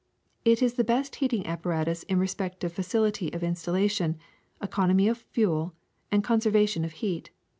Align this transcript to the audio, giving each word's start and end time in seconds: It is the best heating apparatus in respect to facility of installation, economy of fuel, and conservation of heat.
It 0.43 0.63
is 0.63 0.73
the 0.73 0.83
best 0.83 1.17
heating 1.17 1.45
apparatus 1.45 2.01
in 2.01 2.17
respect 2.17 2.61
to 2.61 2.69
facility 2.69 3.31
of 3.33 3.43
installation, 3.43 4.17
economy 4.59 5.07
of 5.07 5.19
fuel, 5.19 5.75
and 6.11 6.23
conservation 6.23 6.83
of 6.83 6.93
heat. 7.05 7.29